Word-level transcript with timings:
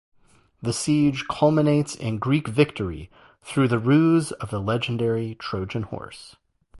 The 0.63 0.73
siege 0.73 1.27
culminates 1.29 1.93
in 1.93 2.17
Greek 2.17 2.47
victory 2.47 3.11
through 3.43 3.67
the 3.67 3.77
ruse 3.77 4.31
of 4.31 4.49
the 4.49 4.59
legendary 4.59 5.35
Trojan 5.35 5.83
Horse. 5.83 6.37